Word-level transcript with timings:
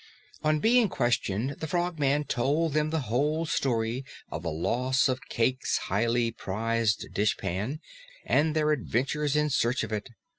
On 0.43 0.59
being 0.59 0.89
questioned, 0.89 1.57
the 1.59 1.67
Frogman 1.67 2.23
told 2.23 2.73
them 2.73 2.89
the 2.89 3.01
whole 3.01 3.45
story 3.45 4.03
of 4.31 4.41
the 4.41 4.49
loss 4.49 5.07
of 5.07 5.21
Cayke's 5.29 5.77
highly 5.77 6.31
prized 6.31 7.09
dishpan 7.13 7.79
and 8.25 8.55
their 8.55 8.71
adventures 8.71 9.35
in 9.35 9.51
search 9.51 9.83
of 9.83 9.91
it. 9.93 10.09